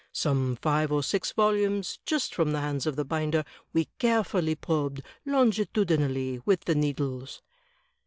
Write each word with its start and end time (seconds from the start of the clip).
Some 0.13 0.55
five 0.55 0.91
or 0.91 1.03
six 1.03 1.31
volumes, 1.31 1.99
just 2.07 2.33
from 2.33 2.53
the 2.53 2.59
hands 2.61 2.87
of 2.87 2.95
the 2.95 3.05
binder, 3.05 3.43
we 3.71 3.85
care 3.99 4.23
fully 4.23 4.55
probed, 4.55 5.03
longitudinally, 5.27 6.41
with 6.43 6.61
the 6.65 6.73
needles." 6.73 7.43